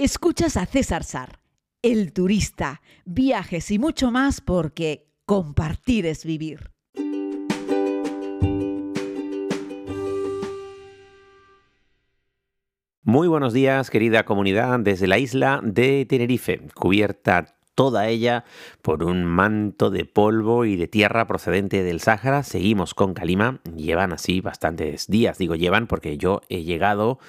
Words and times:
Escuchas 0.00 0.56
a 0.56 0.64
César 0.64 1.02
Sar, 1.02 1.40
el 1.82 2.12
turista, 2.12 2.82
viajes 3.04 3.68
y 3.72 3.80
mucho 3.80 4.12
más 4.12 4.40
porque 4.40 5.08
compartir 5.26 6.06
es 6.06 6.24
vivir. 6.24 6.70
Muy 13.02 13.26
buenos 13.26 13.52
días, 13.52 13.90
querida 13.90 14.24
comunidad, 14.24 14.78
desde 14.78 15.08
la 15.08 15.18
isla 15.18 15.60
de 15.64 16.06
Tenerife, 16.08 16.60
cubierta 16.76 17.57
toda 17.78 18.08
ella 18.08 18.44
por 18.82 19.04
un 19.04 19.24
manto 19.24 19.90
de 19.90 20.04
polvo 20.04 20.64
y 20.64 20.74
de 20.74 20.88
tierra 20.88 21.28
procedente 21.28 21.84
del 21.84 22.00
Sáhara. 22.00 22.42
Seguimos 22.42 22.92
con 22.92 23.14
Calima, 23.14 23.60
llevan 23.76 24.12
así 24.12 24.40
bastantes 24.40 25.06
días, 25.06 25.38
digo 25.38 25.54
llevan 25.54 25.86
porque 25.86 26.18
yo 26.18 26.40
he 26.48 26.64
llegado 26.64 27.20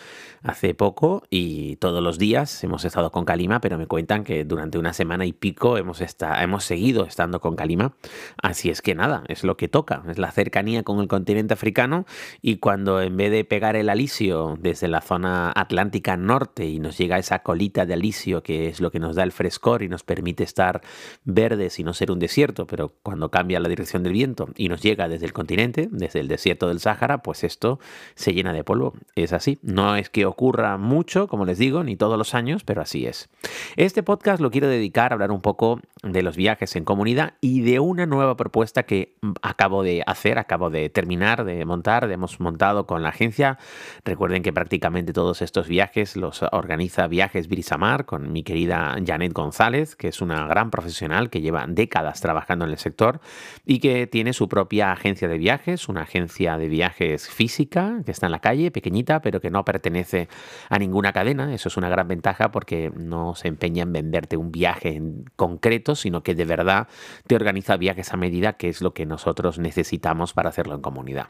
hace 0.42 0.74
poco 0.74 1.22
y 1.30 1.76
todos 1.76 2.02
los 2.02 2.18
días 2.18 2.64
hemos 2.64 2.86
estado 2.86 3.12
con 3.12 3.26
Calima, 3.26 3.62
pero 3.62 3.78
me 3.78 3.86
cuentan 3.86 4.24
que 4.24 4.46
durante 4.46 4.80
una 4.80 4.94
semana 4.94 5.26
y 5.26 5.34
pico 5.34 5.78
hemos, 5.78 6.02
hemos 6.02 6.64
seguido 6.64 7.06
estando 7.06 7.42
con 7.42 7.56
Calima. 7.56 7.94
Así 8.42 8.72
es 8.72 8.82
que 8.82 8.96
nada, 8.96 9.24
es 9.28 9.44
lo 9.44 9.56
que 9.56 9.68
toca, 9.68 10.04
es 10.10 10.18
la 10.18 10.32
cercanía 10.32 10.82
con 10.82 11.00
el 11.00 11.08
continente 11.08 11.54
africano 11.54 12.06
y 12.42 12.58
cuando 12.58 13.02
en 13.02 13.18
vez 13.18 13.32
de 13.32 13.44
pegar 13.44 13.76
el 13.76 13.90
alisio 13.90 14.58
desde 14.60 14.88
la 14.88 15.02
zona 15.02 15.52
atlántica 15.56 16.18
norte 16.18 16.66
y 16.66 16.80
nos 16.80 16.98
llega 16.98 17.20
esa 17.20 17.40
colita 17.40 17.86
de 17.86 17.94
alisio 17.94 18.42
que 18.42 18.68
es 18.68 18.82
lo 18.82 18.90
que 18.90 19.00
nos 19.00 19.16
da 19.16 19.22
el 19.22 19.32
frescor 19.32 19.84
y 19.84 19.90
nos 19.90 20.04
permite 20.04 20.39
estar 20.44 20.82
verdes 21.24 21.80
y 21.80 21.84
no 21.84 21.94
ser 21.94 22.12
un 22.12 22.20
desierto, 22.20 22.68
pero 22.68 22.94
cuando 23.04 23.30
cambia 23.30 23.60
la 23.60 23.70
dirección 23.70 24.04
del 24.04 24.14
viento 24.14 24.50
y 24.56 24.70
nos 24.70 24.82
llega 24.82 25.08
desde 25.08 25.26
el 25.26 25.34
continente, 25.34 25.90
desde 25.92 26.20
el 26.20 26.28
desierto 26.28 26.68
del 26.68 26.80
Sáhara, 26.80 27.20
pues 27.20 27.44
esto 27.44 27.80
se 28.16 28.34
llena 28.34 28.54
de 28.54 28.64
polvo. 28.64 28.94
Es 29.16 29.34
así. 29.34 29.60
No 29.62 29.96
es 29.96 30.10
que 30.10 30.26
ocurra 30.26 30.78
mucho, 30.78 31.28
como 31.28 31.46
les 31.46 31.58
digo, 31.58 31.84
ni 31.84 31.96
todos 31.96 32.18
los 32.18 32.34
años, 32.36 32.64
pero 32.64 32.82
así 32.82 33.06
es. 33.06 33.30
Este 33.76 34.04
podcast 34.04 34.42
lo 34.42 34.52
quiero 34.52 34.68
dedicar 34.68 35.12
a 35.12 35.16
hablar 35.16 35.32
un 35.32 35.42
poco 35.42 35.80
de 36.04 36.22
los 36.22 36.36
viajes 36.36 36.76
en 36.76 36.86
comunidad 36.86 37.34
y 37.42 37.62
de 37.62 37.80
una 37.80 38.06
nueva 38.06 38.38
propuesta 38.38 38.84
que 38.84 39.16
acabo 39.42 39.84
de 39.84 40.04
hacer, 40.06 40.40
acabo 40.40 40.70
de 40.70 40.90
terminar 40.90 41.44
de 41.44 41.66
montar, 41.66 42.10
hemos 42.12 42.40
montado 42.40 42.86
con 42.86 43.04
la 43.04 43.10
agencia. 43.10 43.58
Recuerden 44.06 44.44
que 44.44 44.54
prácticamente 44.54 45.14
todos 45.14 45.42
estos 45.42 45.68
viajes 45.68 46.16
los 46.16 46.44
organiza 46.52 47.08
Viajes 47.08 47.48
Brisamar 47.48 48.06
con 48.06 48.32
mi 48.32 48.44
querida 48.44 48.96
Janet 49.06 49.34
González, 49.34 49.96
que 49.96 50.08
es 50.08 50.22
una 50.22 50.29
una 50.30 50.48
gran 50.48 50.72
profesional 50.72 51.30
que 51.30 51.42
lleva 51.42 51.66
décadas 51.68 52.22
trabajando 52.22 52.66
en 52.66 52.72
el 52.72 52.78
sector 52.78 53.20
y 53.66 53.80
que 53.80 54.08
tiene 54.08 54.34
su 54.34 54.48
propia 54.48 54.92
agencia 54.92 55.28
de 55.28 55.38
viajes, 55.38 55.90
una 55.90 56.02
agencia 56.02 56.58
de 56.58 56.70
viajes 56.70 57.30
física 57.30 58.02
que 58.06 58.12
está 58.12 58.28
en 58.28 58.32
la 58.32 58.40
calle, 58.40 58.72
pequeñita, 58.72 59.22
pero 59.22 59.42
que 59.42 59.50
no 59.50 59.66
pertenece 59.66 60.28
a 60.70 60.80
ninguna 60.80 61.14
cadena. 61.14 61.54
Eso 61.54 61.70
es 61.70 61.78
una 61.78 61.90
gran 61.90 62.08
ventaja 62.08 62.52
porque 62.52 62.92
no 62.96 63.36
se 63.36 63.48
empeña 63.48 63.84
en 63.84 63.94
venderte 63.94 64.38
un 64.38 64.52
viaje 64.52 64.96
en 64.96 65.26
concreto, 65.36 65.96
sino 65.96 66.24
que 66.24 66.36
de 66.36 66.46
verdad 66.46 66.88
te 67.28 67.36
organiza 67.36 67.78
viajes 67.78 68.14
a 68.14 68.18
medida, 68.18 68.54
que 68.54 68.70
es 68.70 68.82
lo 68.82 68.94
que 68.94 69.06
nosotros 69.06 69.60
necesitamos 69.60 70.34
para 70.34 70.50
hacerlo 70.50 70.76
en 70.76 70.82
comunidad. 70.82 71.30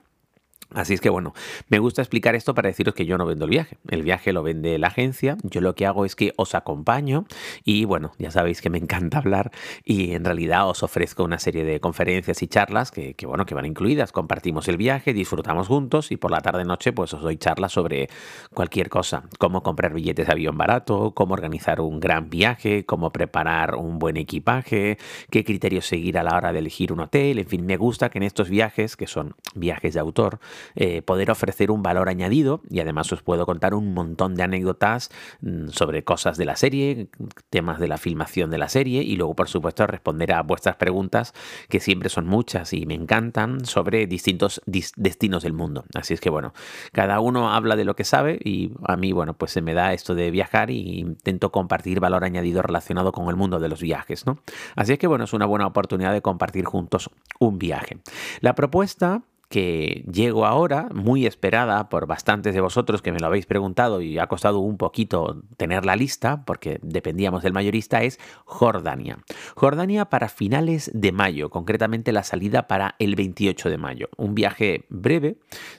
Así 0.72 0.94
es 0.94 1.02
que 1.02 1.10
bueno, 1.10 1.34
me 1.68 1.80
gusta 1.80 2.04
explicar 2.04 2.36
esto 2.36 2.54
para 2.54 2.70
deciros 2.70 2.94
que 2.94 3.08
yo 3.08 3.18
no 3.18 3.26
vendo 3.26 3.46
el 3.46 3.52
viaje. 3.52 3.78
El 3.90 4.04
viaje 4.04 4.34
lo 4.34 4.44
vende 4.44 4.78
la 4.78 4.88
agencia. 4.88 5.36
Yo 5.42 5.62
lo 5.62 5.74
que 5.74 5.88
hago 5.88 6.06
es 6.06 6.16
que 6.16 6.34
os 6.36 6.54
acompaño 6.54 7.26
y 7.64 7.86
bueno, 7.86 8.12
ya 8.20 8.30
sabéis 8.30 8.62
que 8.62 8.70
me 8.70 8.78
encanta 8.78 9.18
hablar 9.18 9.52
y 9.84 10.14
en 10.14 10.26
realidad 10.26 10.70
os 10.70 10.84
ofrezco 10.84 11.24
una 11.24 11.40
serie 11.40 11.64
de 11.64 11.80
conferencias 11.80 12.44
y 12.44 12.48
charlas 12.48 12.92
que, 12.92 13.16
bueno, 13.26 13.48
que 13.48 13.56
van 13.56 13.66
incluidas. 13.66 14.12
Compartimos 14.12 14.68
el 14.68 14.78
viaje, 14.78 15.12
disfrutamos 15.12 15.68
juntos 15.68 16.12
y 16.12 16.18
por 16.18 16.30
la 16.30 16.42
tarde 16.42 16.64
noche 16.66 16.94
pues 16.94 17.16
os 17.16 17.22
doy 17.24 17.38
charlas 17.38 17.72
sobre 17.72 18.08
cualquier 18.54 18.90
cosa. 18.90 19.24
Cómo 19.40 19.64
comprar 19.64 19.96
billetes 19.96 20.28
de 20.28 20.34
avión 20.34 20.56
barato, 20.56 21.14
cómo 21.16 21.34
organizar 21.34 21.82
un 21.82 22.00
gran 22.00 22.30
viaje, 22.30 22.86
cómo 22.86 23.12
preparar 23.12 23.74
un 23.74 23.98
buen 23.98 24.18
equipaje, 24.18 25.00
qué 25.32 25.44
criterios 25.44 25.88
seguir 25.88 26.20
a 26.20 26.24
la 26.24 26.38
hora 26.38 26.54
de 26.54 26.60
elegir 26.60 26.94
un 26.94 27.00
hotel. 27.00 27.40
En 27.40 27.48
fin, 27.48 27.66
me 27.66 27.78
gusta 27.78 28.10
que 28.10 28.20
en 28.20 28.24
estos 28.24 28.50
viajes, 28.50 28.96
que 28.96 29.08
son 29.08 29.34
viajes 29.56 29.96
de 29.96 30.00
autor, 30.00 30.40
eh, 30.76 31.02
poder 31.02 31.32
ofrecer 31.32 31.72
un 31.72 31.84
valor 31.84 32.10
añadido 32.10 32.62
y 32.70 32.80
además 32.80 33.12
os 33.12 33.22
puedo 33.22 33.46
contar 33.46 33.74
un 33.74 33.94
montón 33.94 34.36
de 34.36 34.44
anécdotas 34.44 35.10
mm, 35.42 35.70
sobre 35.70 36.04
cosas 36.04 36.38
de 36.38 36.46
la 36.46 36.56
serie, 36.56 37.10
temas 37.50 37.80
de 37.80 37.88
la 37.88 37.98
filmación 37.98 38.50
de 38.50 38.58
la 38.58 38.70
serie 38.70 39.02
y 39.04 39.16
luego 39.16 39.36
por 39.36 39.50
supuesto 39.50 39.86
responder 39.88 40.34
a 40.34 40.42
vuestras 40.42 40.76
preguntas 40.76 41.34
que 41.70 41.80
siempre 41.80 42.10
son 42.10 42.28
muchas 42.28 42.74
y 42.74 42.86
me 42.86 42.94
encantan 42.94 43.66
sobre 43.66 44.08
distintos 44.08 44.62
destinos 44.66 45.44
del 45.44 45.54
mundo. 45.54 45.86
Así 45.94 46.14
es 46.14 46.22
que 46.22 46.30
bueno, 46.30 46.54
cada 46.92 47.20
uno 47.20 47.54
habla 47.54 47.76
de 47.76 47.86
lo 47.86 47.96
que 47.96 48.04
sabe 48.04 48.40
y 48.44 48.72
a 48.86 48.96
mí 48.98 49.12
bueno 49.12 49.34
pues 49.34 49.52
se 49.52 49.62
me 49.62 49.74
da 49.74 49.94
esto 49.94 50.16
de 50.16 50.32
viajar 50.32 50.70
y 50.72 51.00
intento 51.00 51.52
compartir 51.52 52.00
valor 52.00 52.24
añadido 52.24 52.62
relacionado 52.62 53.12
con 53.12 53.30
el 53.30 53.36
mundo 53.36 53.60
de 53.60 53.70
los 53.70 53.82
viajes, 53.82 54.26
¿no? 54.26 54.40
Así 54.76 54.94
es 54.94 55.00
que 55.00 55.08
bueno, 55.08 55.24
es 55.26 55.34
una 55.34 55.46
buena 55.46 55.68
oportunidad 55.68 56.14
de 56.14 56.22
compartir 56.22 56.66
juntos 56.66 57.10
un 57.40 57.58
viaje. 57.60 58.00
La 58.42 58.56
propuesta 58.56 59.22
que 59.50 60.06
llego 60.12 60.46
ahora, 60.46 60.90
muy 60.94 61.26
esperada 61.26 61.90
por 61.90 62.06
bastantes 62.06 62.54
de 62.54 62.62
vosotros 62.62 63.02
que 63.02 63.12
me 63.12 63.20
lo 63.20 63.26
habéis 63.26 63.48
preguntado 63.48 64.00
y 64.02 64.20
ha 64.20 64.28
costado 64.28 64.60
un 64.60 64.78
poquito 64.78 65.42
tener 65.58 65.86
la 65.86 65.96
lista 65.96 66.46
porque 66.46 66.80
dependíamos 66.84 67.42
del 67.42 67.54
mayorista, 67.54 68.04
es 68.04 68.20
Jordania. 68.46 69.18
Jordania 69.56 70.06
para 70.06 70.30
finales 70.30 70.92
de 70.94 71.12
mayo, 71.12 71.50
concretamente 71.50 72.12
la 72.12 72.24
salida 72.24 72.68
para 72.68 72.96
el 73.00 73.16
28 73.16 73.72
de 73.72 73.78
mayo. 73.80 74.10
Un 74.18 74.36
viaje 74.36 74.86
breve, 74.90 75.38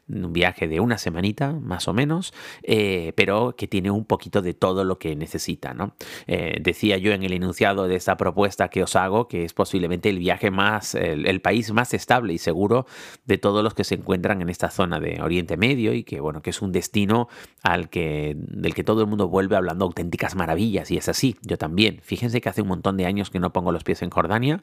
un 0.09 0.33
viaje 0.33 0.67
de 0.67 0.81
una 0.81 0.99
semanita 0.99 1.53
más 1.53 1.87
o 1.87 1.93
menos, 1.93 2.35
eh, 2.65 3.13
pero 3.15 3.55
que 3.57 3.69
tiene 3.69 3.93
un 3.93 4.05
poquito 4.05 4.43
de 4.43 4.53
todo 4.53 4.83
lo 4.83 4.99
que 4.99 5.15
necesita. 5.15 5.75
¿no? 5.75 5.95
Eh, 6.27 6.59
decía 6.61 6.99
yo 6.99 7.13
en 7.13 7.23
el 7.23 7.33
enunciado 7.33 7.87
de 7.87 7.95
esta 7.95 8.17
propuesta 8.17 8.69
que 8.69 8.83
os 8.83 8.97
hago 8.97 9.29
que 9.29 9.45
es 9.45 9.53
posiblemente 9.53 10.09
el 10.09 10.19
viaje 10.19 10.51
más, 10.51 10.97
el, 10.97 11.27
el 11.29 11.41
país 11.41 11.73
más 11.73 11.95
estable 11.95 12.33
y 12.33 12.39
seguro 12.39 12.87
de 13.27 13.39
todo 13.39 13.60
los 13.63 13.75
que 13.75 13.85
se 13.85 13.95
encuentran 13.95 14.43
en 14.43 14.49
esta 14.49 14.71
zona 14.71 15.01
de 15.01 15.21
Oriente 15.23 15.57
Medio 15.57 15.93
y 15.93 16.05
que 16.05 16.21
bueno, 16.21 16.43
que 16.43 16.51
es 16.51 16.63
un 16.63 16.73
destino 16.73 17.29
al 17.63 17.89
que 17.89 18.37
del 18.37 18.75
que 18.75 18.85
todo 18.85 19.03
el 19.03 19.07
mundo 19.07 19.29
vuelve 19.29 19.57
hablando 19.57 19.85
auténticas 19.85 20.37
maravillas 20.37 20.91
y 20.91 20.97
es 20.97 21.09
así, 21.09 21.37
yo 21.43 21.59
también. 21.59 22.01
Fíjense 22.03 22.41
que 22.41 22.49
hace 22.49 22.63
un 22.63 22.69
montón 22.69 22.97
de 22.97 23.07
años 23.07 23.31
que 23.31 23.39
no 23.39 23.53
pongo 23.53 23.73
los 23.73 23.85
pies 23.85 24.03
en 24.03 24.11
Jordania, 24.11 24.63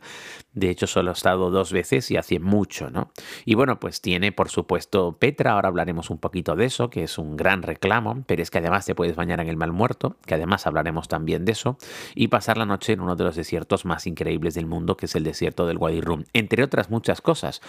de 0.54 0.70
hecho 0.70 0.88
solo 0.88 1.12
he 1.12 1.14
estado 1.14 1.50
dos 1.52 1.72
veces 1.72 2.10
y 2.12 2.18
hace 2.18 2.40
mucho, 2.40 2.90
¿no? 2.90 3.12
Y 3.46 3.56
bueno, 3.56 3.80
pues 3.80 4.02
tiene 4.02 4.32
por 4.32 4.50
supuesto 4.50 5.18
Petra, 5.20 5.54
ahora 5.54 5.70
hablaremos 5.70 6.10
un 6.10 6.18
poquito 6.18 6.56
de 6.56 6.66
eso, 6.66 6.90
que 6.90 7.04
es 7.04 7.18
un 7.18 7.36
gran 7.38 7.64
reclamo, 7.64 8.24
pero 8.26 8.42
es 8.42 8.52
que 8.52 8.60
además 8.60 8.86
te 8.86 8.96
puedes 8.96 9.16
bañar 9.16 9.40
en 9.40 9.48
el 9.48 9.58
Mal 9.58 9.72
Muerto, 9.72 10.18
que 10.26 10.36
además 10.36 10.68
hablaremos 10.68 11.08
también 11.08 11.46
de 11.46 11.52
eso, 11.54 11.78
y 12.16 12.28
pasar 12.28 12.58
la 12.58 12.66
noche 12.66 12.94
en 12.94 13.02
uno 13.02 13.16
de 13.16 13.24
los 13.24 13.36
desiertos 13.36 13.86
más 13.86 14.08
increíbles 14.08 14.54
del 14.56 14.66
mundo, 14.66 14.98
que 14.98 15.06
es 15.06 15.16
el 15.16 15.24
desierto 15.24 15.66
del 15.66 15.78
Wadi 15.78 16.02
Rum, 16.02 16.24
entre 16.34 16.64
otras 16.64 16.90
muchas 16.90 17.22
cosas, 17.22 17.62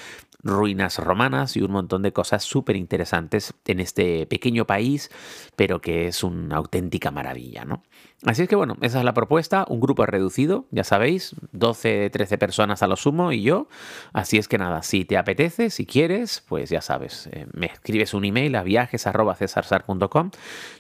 ruinas 0.43 0.99
romanas, 0.99 1.18
y 1.57 1.63
un 1.63 1.73
montón 1.73 2.03
de 2.03 2.13
cosas 2.13 2.45
súper 2.45 2.77
interesantes 2.77 3.55
en 3.67 3.81
este 3.81 4.27
pequeño 4.27 4.67
país, 4.67 5.11
pero 5.57 5.81
que 5.81 6.07
es 6.07 6.23
una 6.23 6.57
auténtica 6.57 7.11
maravilla, 7.11 7.65
¿no? 7.65 7.83
Así 8.25 8.43
es 8.43 8.49
que 8.49 8.57
bueno, 8.57 8.77
esa 8.81 8.99
es 8.99 9.05
la 9.05 9.15
propuesta, 9.15 9.65
un 9.69 9.79
grupo 9.79 10.05
reducido, 10.05 10.65
ya 10.73 10.83
sabéis, 10.83 11.37
12, 11.53 12.11
13 12.11 12.37
personas 12.37 12.83
a 12.83 12.89
lo 12.89 12.97
sumo 12.97 13.31
y 13.31 13.43
yo. 13.43 13.69
Así 14.13 14.39
es 14.39 14.49
que 14.49 14.59
nada, 14.59 14.83
si 14.83 15.05
te 15.05 15.17
apetece, 15.17 15.71
si 15.71 15.87
quieres, 15.87 16.45
pues 16.49 16.69
ya 16.69 16.81
sabes, 16.81 17.29
eh, 17.31 17.47
me 17.53 17.67
escribes 17.67 18.15
un 18.15 18.25
email 18.25 18.57
a 18.57 18.65
viajes.cesarsar.com. 18.65 20.33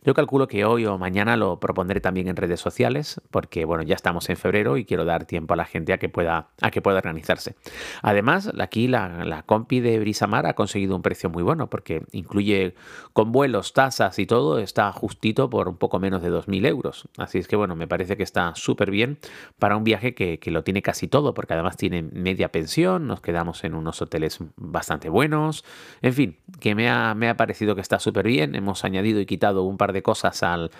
Yo 0.05 0.15
calculo 0.15 0.49
que 0.49 0.65
hoy 0.65 0.87
o 0.87 0.99
mañana 0.99 1.37
lo 1.37 1.61
propondré 1.61 2.01
también 2.01 2.27
en 2.27 2.35
redes 2.35 2.59
sociales, 2.59 3.21
porque 3.31 3.65
bueno, 3.65 3.85
ya 3.85 3.95
estamos 3.95 4.29
en 4.31 4.37
febrero 4.37 4.77
y 4.77 4.85
quiero 4.85 5.05
dar 5.05 5.25
tiempo 5.25 5.55
a 5.55 5.57
la 5.57 5.65
gente 5.65 5.93
a 5.93 5.99
que 5.99 6.09
pueda, 6.09 6.49
a 6.61 6.73
que 6.73 6.83
pueda 6.83 6.99
organizarse. 6.99 7.55
Además, 8.03 8.51
aquí 8.59 8.89
la, 8.89 9.25
la 9.25 9.45
compi 9.45 9.79
de 9.79 10.01
Brisamar 10.01 10.47
ha 10.47 10.55
conseguido 10.55 10.97
un 10.97 11.03
precio 11.03 11.31
muy 11.31 11.45
bueno, 11.45 11.71
porque 11.71 12.03
incluye 12.11 12.75
con 13.13 13.31
vuelos, 13.31 13.75
tasas 13.75 14.19
y 14.19 14.27
todo, 14.27 14.59
está 14.59 14.91
justito 14.91 15.49
por 15.49 15.69
un 15.69 15.77
poco 15.77 16.01
menos 16.01 16.21
de 16.21 16.33
2.000 16.33 16.67
euros. 16.67 17.09
Es 17.35 17.49
que 17.49 17.57
bueno, 17.57 17.77
me 17.77 17.87
parece 17.87 18.17
que 18.17 18.23
está 18.23 18.55
súper 18.55 18.91
bien 18.91 19.19
para 19.59 19.77
un 19.77 19.85
viaje 19.85 20.15
que, 20.15 20.39
lo 20.49 20.65
tiene 20.65 20.81
casi 20.81 21.09
todo, 21.09 21.35
porque 21.35 21.53
además 21.53 21.77
tiene 21.77 22.03
media 22.03 22.51
pensión, 22.51 23.07
nos 23.07 23.21
quedamos 23.21 23.65
en 23.65 23.75
unos 23.75 24.01
hoteles 24.01 24.39
bastante 24.57 25.11
buenos, 25.11 25.65
en 26.01 26.15
fin, 26.15 26.39
que 26.61 26.75
me 26.75 26.89
ha, 26.89 27.15
me 27.15 27.29
ha 27.29 27.37
parecido 27.37 27.75
que 27.75 27.83
está 27.83 27.99
súper 27.99 28.27
bien. 28.27 28.55
Hemos 28.55 28.85
añadido 28.85 29.21
y 29.21 29.27
quitado 29.27 29.65
un 29.65 29.77
par 29.77 29.93
de 29.93 30.03
cosas 30.03 30.43
al, 30.43 30.71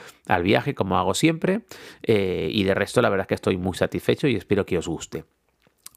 viaje, 0.43 0.75
como 0.75 0.97
hago 0.97 1.13
siempre, 1.15 1.63
eh, 2.03 2.49
y 2.51 2.65
de 2.65 2.75
resto 2.75 3.03
la 3.03 3.11
verdad 3.11 3.25
es 3.25 3.29
que 3.29 3.35
estoy 3.35 3.57
muy 3.59 3.75
satisfecho 3.75 4.29
y 4.29 4.37
espero 4.37 4.65
que 4.65 4.79
os 4.79 4.89
guste. 4.89 5.25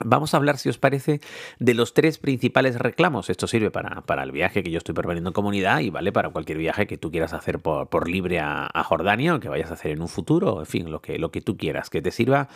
Vamos 0.06 0.33
a 0.33 0.38
hablar, 0.38 0.57
si 0.57 0.69
os 0.69 0.77
parece, 0.77 1.21
de 1.59 1.74
los 1.74 1.94
tres 1.94 2.18
principales 2.18 2.77
reclamos. 2.77 3.30
Esto 3.30 3.48
sirve 3.48 3.71
para, 3.71 4.01
para 4.01 4.24
el 4.24 4.31
viaje 4.31 4.63
que 4.63 4.71
yo 4.71 4.77
estoy 4.77 4.94
proponiendo 4.95 5.30
en 5.30 5.33
comunidad 5.33 5.80
y 5.80 5.89
vale 5.89 6.12
para 6.12 6.30
cualquier 6.30 6.57
viaje 6.57 6.88
que 6.88 6.98
tú 6.98 7.12
quieras 7.12 7.33
hacer 7.33 7.59
por, 7.59 7.88
por 7.88 8.09
libre 8.09 8.39
a, 8.39 8.69
Jordania 8.83 9.36
o 9.36 9.39
que 9.39 9.48
vayas 9.48 9.69
a 9.69 9.75
hacer 9.75 9.92
en 9.92 10.01
un 10.01 10.07
futuro, 10.07 10.59
en 10.59 10.65
fin, 10.65 10.92
lo 10.92 11.01
que, 11.01 11.19
lo 11.19 11.31
que 11.31 11.42
tú 11.42 11.56
quieras, 11.56 11.89
que 11.89 12.01
te, 12.01 12.12
sirva, 12.12 12.50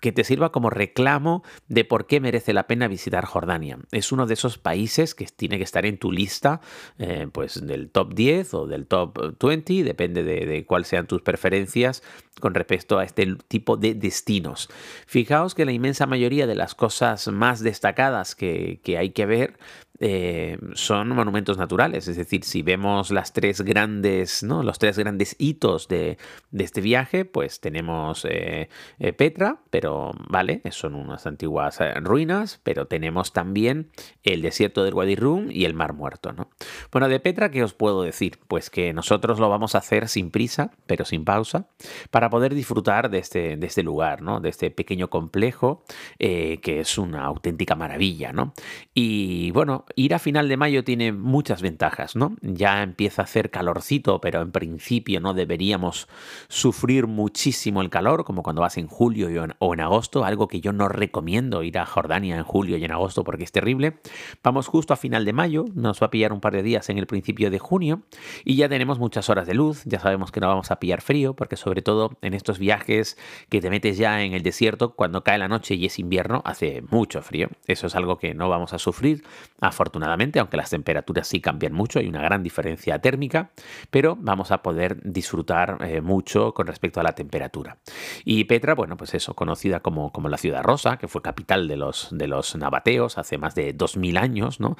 que 0.00 0.12
te 0.12 0.24
sirva 0.24 0.52
como 0.52 0.70
reclamo 0.70 1.42
de 1.68 1.84
por 1.84 2.06
qué 2.06 2.20
merece 2.20 2.52
la 2.52 2.66
pena 2.66 2.88
visitar 2.88 3.24
Jordania. 3.24 3.78
Es 3.90 4.12
uno 4.12 4.26
de 4.26 4.34
esos 4.34 4.58
países 4.58 5.14
que 5.14 5.26
tiene 5.26 5.58
que 5.58 5.64
estar 5.64 5.84
en 5.84 5.98
tu 5.98 6.12
lista 6.12 6.60
eh, 6.98 7.26
pues 7.32 7.66
del 7.66 7.90
top 7.90 8.14
10 8.14 8.54
o 8.54 8.66
del 8.66 8.86
top 8.86 9.36
20, 9.38 9.82
depende 9.82 10.22
de, 10.22 10.46
de 10.46 10.64
cuáles 10.64 10.88
sean 10.88 11.06
tus 11.06 11.22
preferencias 11.22 12.02
con 12.40 12.54
respecto 12.54 12.98
a 12.98 13.04
este 13.04 13.36
tipo 13.48 13.76
de 13.76 13.94
destinos. 13.94 14.68
Fijaos 15.06 15.54
que 15.54 15.64
la 15.64 15.72
inmensa 15.72 16.06
mayoría 16.06 16.46
de 16.46 16.54
las 16.54 16.74
cosas 16.74 16.91
más 17.28 17.60
destacadas 17.60 18.34
que, 18.34 18.80
que 18.82 18.98
hay 18.98 19.10
que 19.10 19.26
ver 19.26 19.58
eh, 20.04 20.58
son 20.74 21.10
monumentos 21.10 21.58
naturales. 21.58 22.08
Es 22.08 22.16
decir, 22.16 22.42
si 22.42 22.62
vemos 22.62 23.12
las 23.12 23.32
tres 23.32 23.60
grandes, 23.60 24.42
¿no? 24.42 24.64
los 24.64 24.80
tres 24.80 24.98
grandes 24.98 25.36
hitos 25.38 25.86
de, 25.86 26.18
este 26.52 26.80
viaje, 26.80 27.24
pues 27.24 27.60
tenemos 27.60 28.24
eh, 28.24 28.68
eh, 28.98 29.12
Petra, 29.12 29.60
pero 29.70 30.10
vale, 30.28 30.60
son 30.72 30.96
unas 30.96 31.24
antiguas 31.28 31.78
ruinas, 32.00 32.58
pero 32.64 32.88
tenemos 32.88 33.32
también 33.32 33.92
el 34.24 34.42
desierto 34.42 34.82
del 34.82 34.94
Wadi 34.94 35.14
Rum 35.14 35.52
y 35.52 35.66
el 35.66 35.74
Mar 35.74 35.92
Muerto. 35.92 36.32
¿no? 36.32 36.50
Bueno, 36.90 37.08
de 37.08 37.20
Petra, 37.20 37.52
¿qué 37.52 37.62
os 37.62 37.72
puedo 37.72 38.02
decir? 38.02 38.40
Pues 38.48 38.70
que 38.70 38.92
nosotros 38.92 39.38
lo 39.38 39.48
vamos 39.48 39.76
a 39.76 39.78
hacer 39.78 40.08
sin 40.08 40.32
prisa, 40.32 40.72
pero 40.86 41.04
sin 41.04 41.24
pausa, 41.24 41.68
para 42.10 42.28
poder 42.28 42.56
disfrutar 42.56 43.08
de 43.08 43.18
este, 43.18 43.64
este 43.64 43.84
lugar, 43.84 44.20
¿no? 44.20 44.40
de 44.40 44.48
este 44.48 44.72
pequeño 44.72 45.10
complejo 45.10 45.84
que 46.18 46.80
es 46.80 46.98
una 46.98 47.22
auténtica 47.22 47.76
maravilla. 47.76 48.32
¿no? 48.32 48.52
Y 48.94 49.52
bueno, 49.52 49.84
ir 49.96 50.14
a 50.14 50.18
final 50.18 50.48
de 50.48 50.56
mayo 50.56 50.84
tiene 50.84 51.12
muchas 51.12 51.62
ventajas, 51.62 52.16
¿no? 52.16 52.36
Ya 52.40 52.82
empieza 52.82 53.22
a 53.22 53.24
hacer 53.24 53.50
calorcito, 53.50 54.20
pero 54.20 54.40
en 54.40 54.52
principio 54.52 55.20
no 55.20 55.34
deberíamos 55.34 56.08
sufrir 56.48 57.06
muchísimo 57.06 57.82
el 57.82 57.90
calor, 57.90 58.24
como 58.24 58.42
cuando 58.42 58.62
vas 58.62 58.78
en 58.78 58.86
julio 58.86 59.28
o 59.58 59.74
en 59.74 59.80
agosto, 59.80 60.24
algo 60.24 60.48
que 60.48 60.60
yo 60.60 60.72
no 60.72 60.88
recomiendo 60.88 61.62
ir 61.62 61.78
a 61.78 61.86
Jordania 61.86 62.36
en 62.36 62.44
julio 62.44 62.76
y 62.76 62.84
en 62.84 62.92
agosto 62.92 63.24
porque 63.24 63.44
es 63.44 63.52
terrible. 63.52 63.98
Vamos 64.42 64.66
justo 64.66 64.94
a 64.94 64.96
final 64.96 65.24
de 65.24 65.32
mayo, 65.32 65.64
nos 65.74 66.02
va 66.02 66.06
a 66.06 66.10
pillar 66.10 66.32
un 66.32 66.40
par 66.40 66.52
de 66.52 66.62
días 66.62 66.88
en 66.88 66.98
el 66.98 67.06
principio 67.06 67.50
de 67.50 67.58
junio 67.58 68.02
y 68.44 68.56
ya 68.56 68.68
tenemos 68.68 68.98
muchas 68.98 69.28
horas 69.30 69.46
de 69.46 69.54
luz, 69.54 69.82
ya 69.84 69.98
sabemos 69.98 70.32
que 70.32 70.40
no 70.40 70.48
vamos 70.48 70.70
a 70.70 70.78
pillar 70.78 71.00
frío, 71.00 71.34
porque 71.34 71.56
sobre 71.56 71.82
todo 71.82 72.16
en 72.22 72.34
estos 72.34 72.58
viajes 72.58 73.16
que 73.48 73.60
te 73.60 73.70
metes 73.70 73.98
ya 73.98 74.22
en 74.22 74.32
el 74.32 74.42
desierto, 74.42 74.94
cuando 74.94 75.24
cae 75.24 75.38
la 75.38 75.48
noche 75.48 75.74
y 75.74 75.86
es 75.86 75.98
invierno, 75.98 76.42
hace 76.44 76.82
mucho 76.90 77.22
frío. 77.22 77.48
Eso 77.66 77.86
es 77.86 77.94
algo 77.94 78.18
que 78.18 78.34
no 78.34 78.48
vamos 78.48 78.72
a 78.72 78.78
sufrir 78.78 79.24
afortunadamente, 79.72 80.38
aunque 80.38 80.56
las 80.56 80.70
temperaturas 80.70 81.26
sí 81.26 81.40
cambian 81.40 81.72
mucho, 81.72 81.98
hay 81.98 82.06
una 82.06 82.22
gran 82.22 82.42
diferencia 82.42 82.98
térmica, 83.00 83.50
pero 83.90 84.16
vamos 84.20 84.52
a 84.52 84.62
poder 84.62 85.00
disfrutar 85.02 85.78
eh, 85.80 86.00
mucho 86.00 86.52
con 86.54 86.66
respecto 86.66 87.00
a 87.00 87.02
la 87.02 87.14
temperatura. 87.14 87.78
Y 88.24 88.44
Petra, 88.44 88.74
bueno, 88.74 88.96
pues 88.96 89.14
eso, 89.14 89.34
conocida 89.34 89.80
como, 89.80 90.12
como 90.12 90.28
la 90.28 90.36
ciudad 90.36 90.62
rosa, 90.62 90.98
que 90.98 91.08
fue 91.08 91.22
capital 91.22 91.68
de 91.68 91.76
los, 91.76 92.08
de 92.12 92.28
los 92.28 92.54
nabateos 92.56 93.18
hace 93.18 93.38
más 93.38 93.54
de 93.54 93.72
2000 93.72 94.16
años, 94.18 94.60
¿no? 94.60 94.76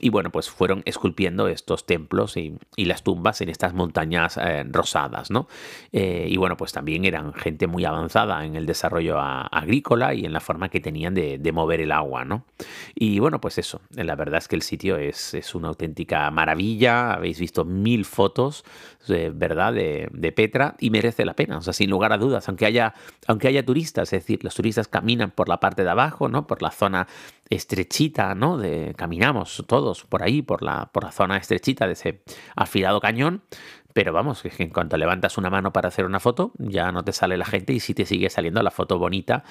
Y 0.00 0.08
bueno, 0.08 0.30
pues 0.30 0.50
fueron 0.50 0.82
esculpiendo 0.84 1.48
estos 1.48 1.86
templos 1.86 2.36
y, 2.36 2.58
las 2.76 3.02
tumbas 3.04 3.40
en 3.40 3.50
estas 3.50 3.72
montañas 3.72 4.36
eh, 4.36 4.64
rosadas, 4.68 5.30
¿no? 5.30 5.46
Eh, 5.92 6.26
y 6.28 6.36
bueno, 6.38 6.56
pues 6.56 6.72
también 6.72 7.04
eran 7.04 7.32
gente 7.34 7.66
muy 7.68 7.84
avanzada 7.84 8.44
en 8.44 8.56
el 8.56 8.66
desarrollo 8.66 9.18
agrícola 9.20 10.12
y 10.14 10.24
en 10.24 10.32
la 10.32 10.40
forma 10.40 10.70
que 10.70 10.80
tenían 10.80 11.14
de, 11.14 11.50
mover 11.52 11.80
el 11.80 11.92
agua, 11.92 12.24
¿no? 12.24 12.44
Y 12.94 13.18
bueno, 13.18 13.40
pues 13.40 13.58
eso, 13.58 13.80
la 13.90 14.16
verdad 14.16 14.38
es 14.38 14.48
que 14.48 14.56
el 14.56 14.62
sitio 14.62 14.96
es, 14.96 15.34
es 15.34 15.54
una 15.54 15.68
auténtica 15.68 16.30
maravilla, 16.30 17.12
habéis 17.12 17.38
visto 17.38 17.64
mil 17.64 18.04
fotos, 18.04 18.64
¿verdad?, 19.08 19.72
de, 19.72 20.08
de, 20.12 20.32
Petra 20.32 20.76
y 20.78 20.90
merece 20.90 21.24
la 21.24 21.34
pena, 21.34 21.58
o 21.58 21.60
sea, 21.60 21.72
sin 21.72 21.90
lugar 21.90 22.12
a 22.12 22.18
dudas, 22.18 22.48
aunque 22.48 22.66
haya, 22.66 22.94
aunque 23.26 23.48
haya 23.48 23.64
turistas, 23.64 24.12
es 24.12 24.22
decir, 24.22 24.42
los 24.44 24.54
turistas 24.54 24.88
caminan 24.88 25.30
por 25.30 25.48
la 25.48 25.60
parte 25.60 25.84
de 25.84 25.90
abajo, 25.90 26.28
¿no? 26.28 26.46
Por 26.46 26.62
la 26.62 26.70
zona 26.70 27.08
estrechita, 27.50 28.34
¿no? 28.34 28.56
De, 28.56 28.94
caminamos 28.96 29.64
todos 29.66 30.04
por 30.04 30.22
ahí, 30.22 30.40
por 30.40 30.62
la, 30.62 30.90
por 30.92 31.04
la 31.04 31.12
zona 31.12 31.36
estrechita 31.36 31.86
de 31.86 31.92
ese 31.94 32.22
afilado 32.56 33.00
cañón. 33.00 33.42
Pero 33.92 34.12
vamos, 34.12 34.42
que 34.42 34.62
en 34.62 34.70
cuanto 34.70 34.96
levantas 34.96 35.36
una 35.36 35.50
mano 35.50 35.72
para 35.72 35.88
hacer 35.88 36.04
una 36.04 36.20
foto, 36.20 36.52
ya 36.58 36.92
no 36.92 37.02
te 37.02 37.12
sale 37.12 37.36
la 37.36 37.44
gente 37.44 37.72
y 37.72 37.80
si 37.80 37.92
te 37.92 38.06
sigue 38.06 38.30
saliendo 38.30 38.62
la 38.62 38.70
foto 38.70 38.98
bonita, 39.00 39.42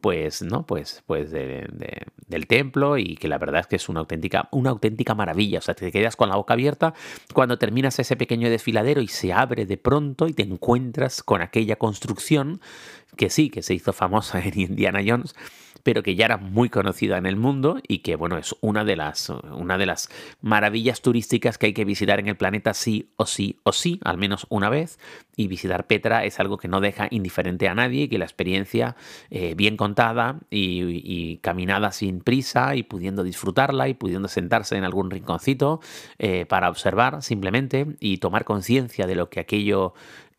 pues, 0.00 0.42
¿no? 0.42 0.66
Pues, 0.66 1.04
pues 1.06 1.30
del 1.30 2.46
templo 2.48 2.98
y 2.98 3.14
que 3.14 3.28
la 3.28 3.38
verdad 3.38 3.60
es 3.60 3.66
que 3.68 3.76
es 3.76 3.88
una 3.88 4.00
auténtica, 4.00 4.48
una 4.50 4.70
auténtica 4.70 5.14
maravilla. 5.14 5.60
O 5.60 5.62
sea, 5.62 5.74
te 5.74 5.92
quedas 5.92 6.16
con 6.16 6.28
la 6.28 6.34
boca 6.34 6.54
abierta 6.54 6.92
cuando 7.32 7.56
terminas 7.56 7.98
ese 8.00 8.16
pequeño 8.16 8.50
desfiladero 8.50 9.00
y 9.00 9.06
se 9.06 9.32
abre 9.32 9.64
de 9.64 9.76
pronto 9.76 10.26
y 10.26 10.32
te 10.32 10.42
encuentras 10.42 11.22
con 11.22 11.40
aquella 11.40 11.76
construcción 11.76 12.60
que 13.16 13.30
sí, 13.30 13.48
que 13.48 13.62
se 13.62 13.74
hizo 13.74 13.92
famosa 13.92 14.40
en 14.40 14.58
Indiana 14.58 15.02
Jones, 15.06 15.36
pero 15.84 16.02
que 16.02 16.16
ya 16.16 16.24
era 16.24 16.38
muy 16.38 16.70
conocida 16.70 17.18
en 17.18 17.26
el 17.26 17.36
mundo 17.36 17.78
y 17.86 17.98
que, 17.98 18.16
bueno, 18.16 18.38
es 18.38 18.56
una 18.60 18.84
de 18.84 18.96
las, 18.96 19.30
una 19.30 19.78
de 19.78 19.86
las 19.86 20.08
maravillas 20.40 21.02
turísticas 21.02 21.58
que 21.58 21.66
hay 21.66 21.74
que 21.74 21.84
visitar 21.84 22.18
en 22.18 22.26
el 22.26 22.36
planeta 22.36 22.74
sí 22.74 23.10
o 23.16 23.26
sí 23.26 23.60
o 23.62 23.72
sí, 23.72 24.00
al 24.02 24.18
menos 24.18 24.46
una 24.48 24.70
vez. 24.70 24.98
Y 25.36 25.46
visitar 25.48 25.86
Petra 25.86 26.24
es 26.24 26.40
algo 26.40 26.58
que 26.58 26.68
no 26.68 26.80
deja 26.80 27.08
indiferente 27.10 27.68
a 27.68 27.74
nadie, 27.74 28.08
que 28.08 28.18
la 28.18 28.24
experiencia 28.24 28.96
eh, 29.30 29.54
bien 29.56 29.76
contada 29.76 30.40
y, 30.50 31.38
caminada 31.38 31.92
sin 31.92 32.20
prisa 32.20 32.76
y 32.76 32.82
pudiendo 32.82 33.22
disfrutarla 33.22 33.88
y 33.88 33.94
pudiendo 33.94 34.28
sentarse 34.28 34.76
en 34.76 34.84
algún 34.84 35.10
rinconcito 35.10 35.80
eh, 36.18 36.46
para 36.46 36.70
observar 36.70 37.22
simplemente 37.22 37.86
y 38.00 38.18
tomar 38.18 38.44
conciencia 38.44 39.06
de 39.06 39.16
lo 39.16 39.28
que 39.28 39.40
aquello 39.40 39.92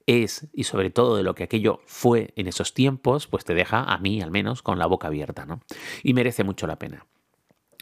es 0.07 0.47
y 0.53 0.63
sobre 0.65 0.89
todo 0.89 1.17
de 1.17 1.23
lo 1.23 1.35
que 1.35 1.43
aquello 1.43 1.79
fue 1.85 2.33
en 2.35 2.47
esos 2.47 2.73
tiempos, 2.73 3.27
pues 3.27 3.43
te 3.43 3.53
deja 3.53 3.83
a 3.83 3.97
mí 3.97 4.21
al 4.21 4.31
menos 4.31 4.61
con 4.61 4.79
la 4.79 4.85
boca 4.85 5.07
abierta, 5.07 5.45
¿no? 5.45 5.61
Y 6.03 6.13
merece 6.13 6.43
mucho 6.43 6.67
la 6.67 6.77
pena. 6.77 7.05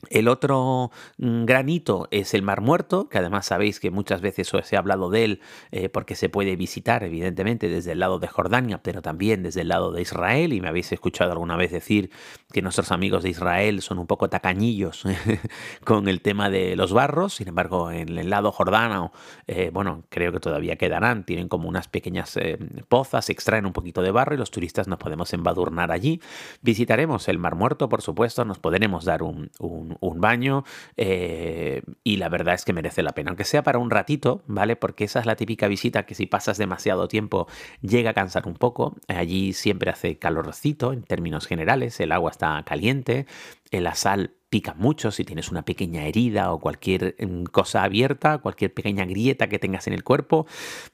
El 0.09 0.27
otro 0.27 0.91
mm, 1.17 1.45
granito 1.45 2.07
es 2.11 2.33
el 2.33 2.41
Mar 2.41 2.61
Muerto, 2.61 3.09
que 3.09 3.17
además 3.17 3.45
sabéis 3.45 3.79
que 3.79 3.91
muchas 3.91 4.21
veces 4.21 4.53
os 4.53 4.71
he 4.71 4.77
hablado 4.77 5.09
de 5.09 5.25
él 5.25 5.41
eh, 5.71 5.89
porque 5.89 6.15
se 6.15 6.29
puede 6.29 6.55
visitar, 6.55 7.03
evidentemente, 7.03 7.69
desde 7.69 7.93
el 7.93 7.99
lado 7.99 8.19
de 8.19 8.27
Jordania, 8.27 8.81
pero 8.81 9.01
también 9.01 9.43
desde 9.43 9.61
el 9.61 9.69
lado 9.69 9.91
de 9.91 10.01
Israel. 10.01 10.53
Y 10.53 10.61
me 10.61 10.67
habéis 10.67 10.91
escuchado 10.91 11.31
alguna 11.31 11.55
vez 11.55 11.71
decir 11.71 12.11
que 12.51 12.61
nuestros 12.61 12.91
amigos 12.91 13.23
de 13.23 13.29
Israel 13.29 13.81
son 13.81 13.99
un 13.99 14.07
poco 14.07 14.29
tacañillos 14.29 15.03
con 15.83 16.07
el 16.07 16.21
tema 16.21 16.49
de 16.49 16.75
los 16.75 16.93
barros. 16.93 17.35
Sin 17.35 17.47
embargo, 17.47 17.91
en 17.91 18.17
el 18.17 18.29
lado 18.29 18.51
jordano, 18.51 19.11
eh, 19.47 19.71
bueno, 19.73 20.03
creo 20.09 20.31
que 20.31 20.39
todavía 20.39 20.75
quedarán. 20.75 21.25
Tienen 21.25 21.47
como 21.47 21.69
unas 21.69 21.87
pequeñas 21.87 22.35
eh, 22.37 22.57
pozas, 22.89 23.29
extraen 23.29 23.65
un 23.65 23.73
poquito 23.73 24.01
de 24.01 24.11
barro 24.11 24.35
y 24.35 24.37
los 24.37 24.51
turistas 24.51 24.87
nos 24.87 24.99
podemos 24.99 25.33
embadurnar 25.33 25.91
allí. 25.91 26.21
Visitaremos 26.61 27.27
el 27.27 27.39
Mar 27.39 27.55
Muerto, 27.55 27.89
por 27.89 28.01
supuesto, 28.01 28.45
nos 28.45 28.59
podremos 28.59 29.05
dar 29.05 29.23
un 29.23 29.43
un, 29.59 29.92
baño 30.01 30.63
eh, 30.97 31.81
y 32.03 32.17
la 32.17 32.29
verdad 32.29 32.55
es 32.55 32.65
que 32.65 32.73
merece 32.73 33.03
la 33.03 33.13
pena, 33.13 33.29
aunque 33.29 33.43
sea 33.43 33.63
para 33.63 33.79
un 33.79 33.89
ratito, 33.89 34.41
¿vale? 34.47 34.75
Porque 34.75 35.03
esa 35.05 35.19
es 35.19 35.25
la 35.25 35.35
típica 35.35 35.67
visita 35.67 36.05
que 36.05 36.15
si 36.15 36.25
pasas 36.25 36.57
demasiado 36.57 37.07
tiempo 37.07 37.47
llega 37.81 38.11
a 38.11 38.13
cansar 38.13 38.47
un 38.47 38.55
poco. 38.55 38.95
Allí 39.07 39.53
siempre 39.53 39.89
hace 39.89 40.17
calorcito 40.17 40.93
en 40.93 41.03
términos 41.03 41.47
generales, 41.47 41.99
el 41.99 42.11
agua 42.11 42.31
está 42.31 42.63
caliente, 42.65 43.25
la 43.71 43.95
sal 43.95 44.31
pica 44.53 44.75
mucho 44.75 45.09
si 45.09 45.25
tienes 45.25 45.49
una 45.49 45.65
pequeña 45.65 46.05
herida 46.05 46.51
o 46.53 46.59
cualquier 46.59 47.15
mm, 47.19 47.45
cosa 47.45 47.81
abierta, 47.81 48.37
cualquier 48.37 48.71
pequeña 48.71 49.03
grieta 49.03 49.49
que 49.49 49.57
tengas 49.57 49.87
en 49.87 49.93
el 49.93 50.03
cuerpo, 50.03 50.45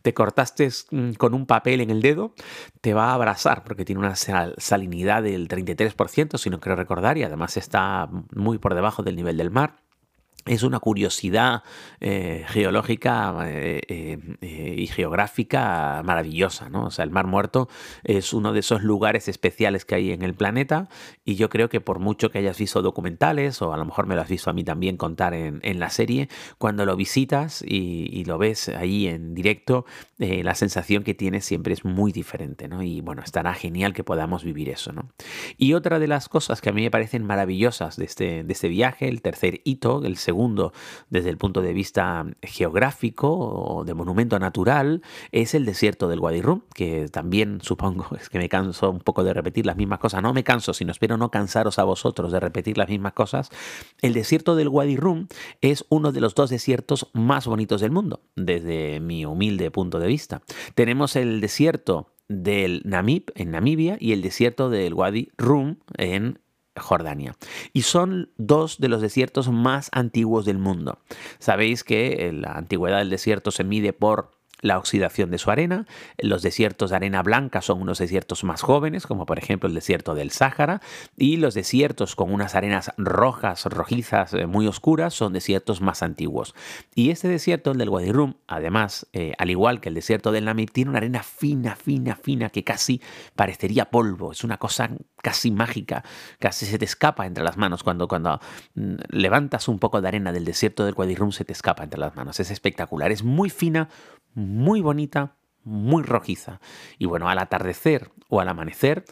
te 0.01 0.13
cortaste 0.13 0.70
mm, 0.92 1.16
con 1.16 1.34
un 1.34 1.46
papel 1.46 1.82
en 1.82 1.89
el 1.89 2.01
dedo, 2.01 2.34
te 2.80 2.94
va 2.94 3.10
a 3.10 3.16
abrasar 3.16 3.66
porque 3.66 3.84
tiene 3.84 4.00
una 4.00 4.16
salinidad 4.16 5.24
del 5.24 5.50
33%, 5.50 6.38
si 6.38 6.50
no 6.50 6.62
quiero 6.62 6.78
recordar, 6.78 7.18
y 7.18 7.24
además 7.24 7.58
está 7.58 8.10
muy 8.34 8.60
por 8.60 8.75
debajo 8.75 9.04
del 9.04 9.18
nivel 9.18 9.36
del 9.36 9.51
mar 9.51 9.88
es 10.50 10.63
una 10.63 10.79
curiosidad 10.79 11.62
eh, 12.01 12.44
geológica 12.48 13.36
eh, 13.46 13.82
eh, 13.88 14.75
y 14.77 14.88
geográfica 14.88 16.01
maravillosa, 16.03 16.70
¿no? 16.70 16.86
O 16.86 16.91
sea, 16.91 17.06
el 17.06 17.12
Mar 17.12 17.27
Muerto 17.27 17.70
es 18.03 18.34
uno 18.34 18.51
de 18.51 18.62
esos 18.62 18.82
lugares 18.82 19.27
especiales 19.27 19.86
que 19.86 19.96
hay 19.96 20.12
en 20.12 20.24
el 20.24 20.34
planeta 20.34 20.89
y 21.24 21.36
yo 21.36 21.50
creo 21.50 21.70
que 21.70 21.82
por 21.82 22.00
mucho 22.00 22.32
que 22.32 22.39
hayas 22.39 22.58
visto 22.58 22.82
documentales 22.82 23.62
o 23.62 23.74
a 23.74 23.77
lo 23.77 23.86
mejor 23.86 24.08
me 24.08 24.15
lo 24.15 24.22
has 24.22 24.29
visto 24.29 24.50
a 24.50 24.53
mí 24.53 24.63
también 24.63 24.98
contar 24.98 25.36
en, 25.36 25.60
la 25.79 25.91
serie, 25.91 26.29
cuando 26.58 26.86
lo 26.86 26.96
visitas 26.96 27.63
y, 27.65 28.24
lo 28.25 28.38
ves 28.38 28.70
ahí 28.70 29.08
en 29.08 29.34
directo, 29.36 29.86
la 30.18 30.56
sensación 30.56 31.03
que 31.03 31.13
tienes 31.13 31.46
siempre 31.46 31.74
es 31.74 31.86
muy 31.86 32.12
diferente, 32.12 32.68
¿no? 32.68 32.84
Y 32.84 33.01
bueno, 33.01 33.22
estará 33.22 33.53
genial 33.53 33.94
que 33.94 34.03
podamos 34.03 34.44
vivir 34.44 34.70
eso, 34.70 34.91
¿no? 34.91 35.10
Y 35.58 35.74
otra 35.74 36.00
de 36.00 36.08
las 36.08 36.27
cosas 36.27 36.60
que 36.60 36.70
a 36.70 36.74
mí 36.74 36.82
me 36.82 36.91
parecen 36.91 37.24
maravillosas 37.24 37.96
de 37.96 38.06
este, 38.06 38.44
de 38.44 38.53
este 38.53 38.68
viaje, 38.68 39.08
el 39.08 39.22
tercer 39.22 39.62
hito, 39.63 40.03
el 40.03 40.18
segundo 40.18 40.38
desde 41.10 41.29
el 41.29 41.38
punto 41.38 41.62
de 41.62 41.74
vista 41.74 42.25
geográfico 42.41 43.29
o 43.29 43.84
de 43.84 43.93
monumento 43.93 44.39
natural 44.39 45.01
es 45.31 45.53
el 45.53 45.65
desierto 45.65 46.08
del 46.08 46.19
Wadi 46.19 46.41
Rum, 46.41 46.62
que 46.74 47.10
también 47.10 47.60
supongo 47.62 48.08
es 48.15 48.29
que 48.29 48.39
me 48.39 48.50
canso 48.50 48.89
un 48.89 49.00
poco 49.00 49.24
de 49.24 49.34
repetir 49.34 49.65
las 49.65 49.75
mismas 49.75 50.00
cosas. 50.00 50.22
No 50.22 50.34
me 50.34 50.43
canso, 50.43 50.74
sino 50.74 50.91
espero 50.91 51.17
no 51.17 51.31
cansaros 51.31 51.79
a 51.79 51.84
vosotros 51.84 52.31
de 52.31 52.39
repetir 52.39 52.77
las 52.77 52.89
mismas 52.89 53.13
cosas. 53.13 53.50
El 54.01 54.13
desierto 54.13 54.55
del 54.55 54.69
Wadi 54.69 54.98
Rum 54.98 55.27
es 55.62 55.86
uno 55.89 56.12
de 56.12 56.22
los 56.22 56.36
dos 56.36 56.50
desiertos 56.50 57.10
más 57.13 57.48
bonitos 57.48 57.81
del 57.81 57.91
mundo, 57.91 58.22
desde 58.36 59.00
mi 59.00 59.25
humilde 59.25 59.72
punto 59.72 60.00
de 60.00 60.08
vista. 60.08 60.41
Tenemos 60.75 61.15
el 61.15 61.41
desierto 61.41 62.13
del 62.27 62.81
Namib 62.86 63.31
en 63.36 63.51
Namibia 63.51 63.98
y 64.00 64.13
el 64.13 64.22
desierto 64.22 64.69
del 64.69 64.93
Wadi 64.93 65.29
Rum 65.38 65.77
en 65.98 66.39
Jordania. 66.80 67.36
Y 67.74 67.84
son 67.84 68.32
dos 68.38 68.80
de 68.80 68.90
los 68.90 69.02
desiertos 69.02 69.50
más 69.50 69.90
antiguos 69.92 70.46
del 70.46 70.58
mundo. 70.58 71.00
Sabéis 71.40 71.84
que 71.84 72.32
la 72.34 72.54
antigüedad 72.54 73.00
del 73.00 73.10
desierto 73.10 73.52
se 73.52 73.64
mide 73.64 73.94
por 73.94 74.38
la 74.62 74.78
oxidación 74.78 75.32
de 75.32 75.38
su 75.38 75.51
arena. 75.51 75.86
Los 76.18 76.42
desiertos 76.42 76.89
de 76.89 76.98
arena 76.98 77.24
blanca 77.24 77.62
son 77.62 77.82
unos 77.82 78.00
desiertos 78.00 78.44
más 78.44 78.62
jóvenes, 78.62 79.08
como 79.08 79.25
por 79.25 79.38
ejemplo 79.38 79.70
el 79.70 79.75
desierto 79.75 80.16
del 80.16 80.32
Sáhara, 80.32 80.82
y 81.16 81.38
los 81.38 81.54
desiertos 81.54 82.16
con 82.16 82.34
unas 82.34 82.56
arenas 82.56 82.92
rojas, 82.98 83.66
rojizas, 83.66 84.34
eh, 84.34 84.48
muy 84.48 84.68
oscuras, 84.68 85.13
son 85.13 85.34
desiertos 85.34 85.82
más 85.82 86.04
antiguos. 86.04 86.56
Y 86.96 87.12
este 87.12 87.28
desierto, 87.28 87.72
el 87.72 87.78
del 87.78 87.89
Wadi 87.89 88.10
además, 88.48 89.08
eh, 89.13 89.34
al 89.38 89.50
igual 89.50 89.82
que 89.82 89.89
el 89.89 89.96
desierto 89.96 90.32
del 90.32 90.46
Namib, 90.46 90.72
tiene 90.72 90.89
una 90.89 90.98
arena 90.98 91.24
fina, 91.24 91.75
fina, 91.75 92.16
fina, 92.16 92.50
que 92.50 92.63
casi 92.63 93.01
parecería 93.36 93.89
polvo. 93.89 94.32
Es 94.32 94.44
una 94.44 94.58
cosa 94.58 94.89
casi 95.22 95.51
mágica, 95.51 96.04
casi 96.39 96.66
se 96.66 96.78
te 96.78 96.86
escapa 96.86 97.25
entre 97.25 97.44
las 97.44 97.58
manos. 97.58 97.84
Cuando, 97.84 98.08
cuando 98.08 98.39
mm, 98.75 98.96
levantas 99.10 99.68
un 99.68 99.80
poco 99.80 100.01
de 100.01 100.08
arena 100.08 100.32
del 100.32 100.46
desierto 100.46 100.86
del 100.86 100.96
Wadi 100.96 101.16
se 101.32 101.46
te 101.46 101.54
escapa 101.54 101.84
entre 101.84 102.00
las 102.00 102.16
manos. 102.16 102.39
Es 102.39 102.51
espectacular, 102.51 103.12
es 103.12 103.24
muy 103.24 103.50
fina, 103.50 103.89
muy 104.36 104.49
bonita, 104.82 105.36
muy 105.63 106.03
rojiza. 106.03 106.60
Y 106.98 107.06
bueno, 107.06 107.29
al 107.29 107.39
atardecer 107.39 108.12
o 108.27 108.41
al 108.41 108.50
amanecer, 108.50 109.06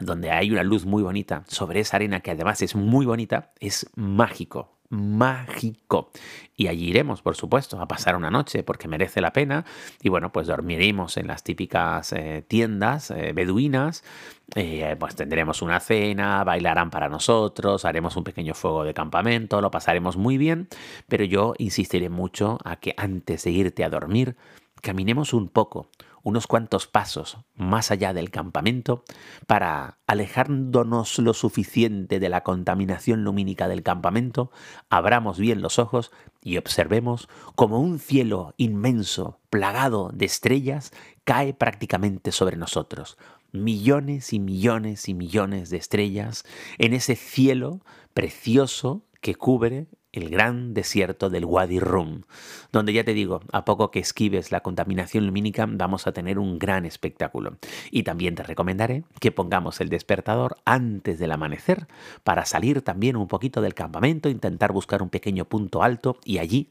donde 0.00 0.30
hay 0.30 0.50
una 0.50 0.62
luz 0.62 0.86
muy 0.86 1.02
bonita 1.02 1.44
sobre 1.48 1.80
esa 1.80 1.96
arena 1.96 2.20
que 2.20 2.30
además 2.30 2.62
es 2.62 2.74
muy 2.74 3.06
bonita, 3.06 3.52
es 3.60 3.90
mágico, 3.94 4.80
mágico. 4.90 6.10
Y 6.56 6.66
allí 6.66 6.88
iremos, 6.90 7.22
por 7.22 7.36
supuesto, 7.36 7.80
a 7.80 7.88
pasar 7.88 8.16
una 8.16 8.30
noche 8.30 8.62
porque 8.62 8.88
merece 8.88 9.20
la 9.20 9.32
pena. 9.32 9.64
Y 10.02 10.08
bueno, 10.08 10.30
pues 10.30 10.48
dormiremos 10.48 11.16
en 11.16 11.28
las 11.28 11.42
típicas 11.42 12.12
eh, 12.12 12.44
tiendas 12.46 13.10
eh, 13.10 13.32
beduinas. 13.32 14.04
Eh, 14.56 14.96
pues 14.98 15.14
tendremos 15.14 15.62
una 15.62 15.80
cena, 15.80 16.42
bailarán 16.44 16.90
para 16.90 17.08
nosotros, 17.08 17.84
haremos 17.84 18.16
un 18.16 18.24
pequeño 18.24 18.54
fuego 18.54 18.82
de 18.82 18.92
campamento, 18.92 19.60
lo 19.60 19.70
pasaremos 19.70 20.16
muy 20.16 20.36
bien. 20.36 20.68
Pero 21.08 21.24
yo 21.24 21.54
insistiré 21.58 22.08
mucho 22.08 22.58
a 22.64 22.76
que 22.76 22.94
antes 22.96 23.44
de 23.44 23.50
irte 23.52 23.84
a 23.84 23.88
dormir, 23.88 24.36
caminemos 24.80 25.32
un 25.32 25.48
poco, 25.48 25.88
unos 26.22 26.46
cuantos 26.46 26.86
pasos 26.86 27.38
más 27.54 27.90
allá 27.90 28.12
del 28.12 28.30
campamento 28.30 29.04
para 29.46 29.98
alejándonos 30.06 31.18
lo 31.18 31.34
suficiente 31.34 32.20
de 32.20 32.28
la 32.28 32.42
contaminación 32.42 33.24
lumínica 33.24 33.68
del 33.68 33.82
campamento, 33.82 34.50
abramos 34.88 35.38
bien 35.38 35.62
los 35.62 35.78
ojos 35.78 36.10
y 36.42 36.56
observemos 36.56 37.28
como 37.54 37.80
un 37.80 37.98
cielo 37.98 38.54
inmenso, 38.56 39.40
plagado 39.50 40.10
de 40.12 40.26
estrellas, 40.26 40.92
cae 41.24 41.54
prácticamente 41.54 42.32
sobre 42.32 42.56
nosotros. 42.56 43.16
Millones 43.52 44.32
y 44.32 44.38
millones 44.38 45.08
y 45.08 45.14
millones 45.14 45.70
de 45.70 45.78
estrellas 45.78 46.44
en 46.78 46.92
ese 46.92 47.16
cielo 47.16 47.80
precioso 48.14 49.02
que 49.20 49.34
cubre 49.34 49.86
el 50.12 50.28
gran 50.28 50.74
desierto 50.74 51.30
del 51.30 51.44
Wadi 51.44 51.78
Rum, 51.78 52.22
donde 52.72 52.92
ya 52.92 53.04
te 53.04 53.14
digo, 53.14 53.42
a 53.52 53.64
poco 53.64 53.90
que 53.90 54.00
esquives 54.00 54.50
la 54.50 54.60
contaminación 54.60 55.26
lumínica 55.26 55.66
vamos 55.68 56.06
a 56.06 56.12
tener 56.12 56.38
un 56.38 56.58
gran 56.58 56.84
espectáculo. 56.84 57.56
Y 57.90 58.02
también 58.02 58.34
te 58.34 58.42
recomendaré 58.42 59.04
que 59.20 59.32
pongamos 59.32 59.80
el 59.80 59.88
despertador 59.88 60.56
antes 60.64 61.18
del 61.18 61.32
amanecer 61.32 61.86
para 62.24 62.44
salir 62.44 62.82
también 62.82 63.16
un 63.16 63.28
poquito 63.28 63.60
del 63.60 63.74
campamento, 63.74 64.28
intentar 64.28 64.72
buscar 64.72 65.02
un 65.02 65.10
pequeño 65.10 65.44
punto 65.44 65.82
alto 65.82 66.18
y 66.24 66.38
allí 66.38 66.68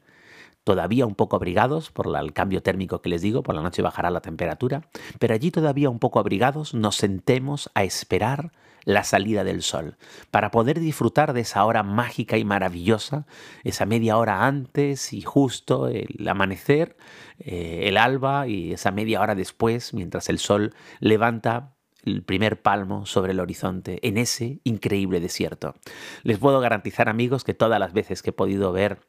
todavía 0.70 1.04
un 1.04 1.16
poco 1.16 1.34
abrigados 1.34 1.90
por 1.90 2.16
el 2.16 2.32
cambio 2.32 2.62
térmico 2.62 3.02
que 3.02 3.08
les 3.08 3.22
digo, 3.22 3.42
por 3.42 3.56
la 3.56 3.60
noche 3.60 3.82
bajará 3.82 4.08
la 4.08 4.20
temperatura, 4.20 4.82
pero 5.18 5.34
allí 5.34 5.50
todavía 5.50 5.90
un 5.90 5.98
poco 5.98 6.20
abrigados 6.20 6.74
nos 6.74 6.94
sentemos 6.94 7.72
a 7.74 7.82
esperar 7.82 8.52
la 8.84 9.02
salida 9.02 9.42
del 9.42 9.62
sol, 9.62 9.96
para 10.30 10.52
poder 10.52 10.78
disfrutar 10.78 11.32
de 11.32 11.40
esa 11.40 11.64
hora 11.64 11.82
mágica 11.82 12.38
y 12.38 12.44
maravillosa, 12.44 13.26
esa 13.64 13.84
media 13.84 14.16
hora 14.16 14.46
antes 14.46 15.12
y 15.12 15.22
justo 15.22 15.88
el 15.88 16.28
amanecer, 16.28 16.96
eh, 17.40 17.88
el 17.88 17.96
alba 17.96 18.46
y 18.46 18.72
esa 18.72 18.92
media 18.92 19.22
hora 19.22 19.34
después, 19.34 19.92
mientras 19.92 20.28
el 20.28 20.38
sol 20.38 20.72
levanta 21.00 21.74
el 22.04 22.22
primer 22.22 22.62
palmo 22.62 23.06
sobre 23.06 23.32
el 23.32 23.40
horizonte 23.40 23.98
en 24.06 24.18
ese 24.18 24.60
increíble 24.62 25.18
desierto. 25.18 25.74
Les 26.22 26.38
puedo 26.38 26.60
garantizar 26.60 27.08
amigos 27.08 27.42
que 27.42 27.54
todas 27.54 27.80
las 27.80 27.92
veces 27.92 28.22
que 28.22 28.30
he 28.30 28.32
podido 28.32 28.70
ver 28.70 29.00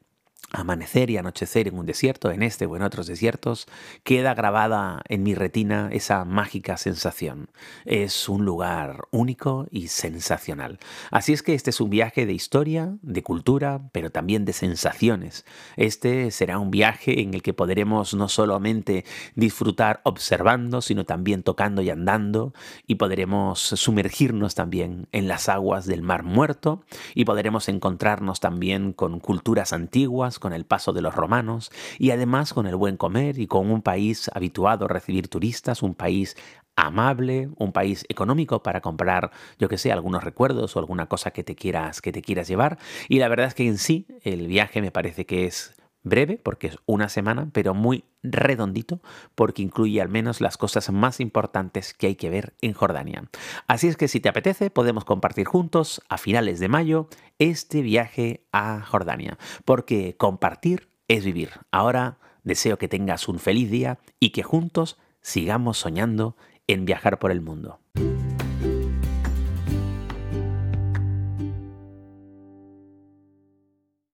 amanecer 0.52 1.10
y 1.10 1.16
anochecer 1.16 1.68
en 1.68 1.78
un 1.78 1.86
desierto, 1.86 2.30
en 2.30 2.42
este 2.42 2.66
o 2.66 2.76
en 2.76 2.82
otros 2.82 3.06
desiertos, 3.06 3.66
queda 4.04 4.34
grabada 4.34 5.02
en 5.08 5.22
mi 5.22 5.34
retina 5.34 5.88
esa 5.92 6.24
mágica 6.24 6.76
sensación. 6.76 7.50
Es 7.84 8.28
un 8.28 8.44
lugar 8.44 9.04
único 9.10 9.66
y 9.70 9.88
sensacional. 9.88 10.78
Así 11.10 11.32
es 11.32 11.42
que 11.42 11.54
este 11.54 11.70
es 11.70 11.80
un 11.80 11.90
viaje 11.90 12.26
de 12.26 12.32
historia, 12.32 12.96
de 13.02 13.22
cultura, 13.22 13.80
pero 13.92 14.10
también 14.10 14.44
de 14.44 14.52
sensaciones. 14.52 15.44
Este 15.76 16.30
será 16.30 16.58
un 16.58 16.70
viaje 16.70 17.20
en 17.20 17.34
el 17.34 17.42
que 17.42 17.54
podremos 17.54 18.14
no 18.14 18.28
solamente 18.28 19.04
disfrutar 19.34 20.00
observando, 20.04 20.82
sino 20.82 21.04
también 21.04 21.42
tocando 21.42 21.82
y 21.82 21.90
andando, 21.90 22.52
y 22.86 22.96
podremos 22.96 23.60
sumergirnos 23.60 24.54
también 24.54 25.08
en 25.12 25.28
las 25.28 25.48
aguas 25.48 25.86
del 25.86 26.02
Mar 26.02 26.22
Muerto, 26.22 26.82
y 27.14 27.24
podremos 27.24 27.68
encontrarnos 27.68 28.40
también 28.40 28.92
con 28.92 29.20
culturas 29.20 29.72
antiguas, 29.72 30.38
con 30.42 30.52
el 30.52 30.66
paso 30.66 30.92
de 30.92 31.00
los 31.00 31.14
romanos 31.14 31.70
y 32.00 32.10
además 32.10 32.52
con 32.52 32.66
el 32.66 32.74
buen 32.74 32.96
comer 32.96 33.38
y 33.38 33.46
con 33.46 33.70
un 33.70 33.80
país 33.80 34.28
habituado 34.34 34.86
a 34.86 34.88
recibir 34.88 35.28
turistas, 35.28 35.82
un 35.82 35.94
país 35.94 36.36
amable, 36.74 37.48
un 37.58 37.70
país 37.70 38.04
económico 38.08 38.60
para 38.62 38.80
comprar, 38.80 39.30
yo 39.60 39.68
que 39.68 39.78
sé, 39.78 39.92
algunos 39.92 40.24
recuerdos 40.24 40.74
o 40.74 40.80
alguna 40.80 41.06
cosa 41.06 41.30
que 41.30 41.44
te 41.44 41.54
quieras 41.54 42.00
que 42.00 42.10
te 42.10 42.22
quieras 42.22 42.48
llevar. 42.48 42.78
Y 43.08 43.20
la 43.20 43.28
verdad 43.28 43.46
es 43.46 43.54
que 43.54 43.68
en 43.68 43.78
sí 43.78 44.08
el 44.24 44.48
viaje 44.48 44.80
me 44.80 44.90
parece 44.90 45.26
que 45.26 45.46
es 45.46 45.74
breve 46.02 46.38
porque 46.42 46.68
es 46.68 46.78
una 46.86 47.08
semana, 47.08 47.48
pero 47.52 47.74
muy 47.74 48.04
redondito 48.22 49.00
porque 49.34 49.62
incluye 49.62 50.00
al 50.00 50.08
menos 50.08 50.40
las 50.40 50.56
cosas 50.56 50.90
más 50.90 51.20
importantes 51.20 51.94
que 51.94 52.08
hay 52.08 52.14
que 52.16 52.30
ver 52.30 52.54
en 52.60 52.72
Jordania. 52.72 53.24
Así 53.66 53.88
es 53.88 53.96
que 53.96 54.08
si 54.08 54.20
te 54.20 54.28
apetece 54.28 54.70
podemos 54.70 55.04
compartir 55.04 55.46
juntos 55.46 56.02
a 56.08 56.18
finales 56.18 56.60
de 56.60 56.68
mayo 56.68 57.08
este 57.38 57.82
viaje 57.82 58.44
a 58.52 58.82
Jordania, 58.82 59.38
porque 59.64 60.16
compartir 60.16 60.88
es 61.08 61.24
vivir. 61.24 61.50
Ahora 61.70 62.18
deseo 62.44 62.78
que 62.78 62.88
tengas 62.88 63.28
un 63.28 63.38
feliz 63.38 63.70
día 63.70 63.98
y 64.18 64.30
que 64.30 64.42
juntos 64.42 64.98
sigamos 65.20 65.78
soñando 65.78 66.36
en 66.66 66.84
viajar 66.84 67.18
por 67.18 67.30
el 67.30 67.40
mundo. 67.40 67.80